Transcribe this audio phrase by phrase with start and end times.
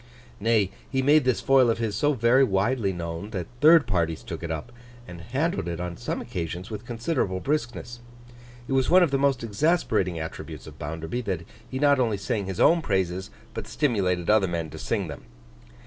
[0.39, 4.41] Nay, he made this foil of his so very widely known, that third parties took
[4.41, 4.71] it up,
[5.07, 7.99] and handled it on some occasions with considerable briskness.
[8.67, 12.47] It was one of the most exasperating attributes of Bounderby, that he not only sang
[12.47, 15.25] his own praises but stimulated other men to sing them.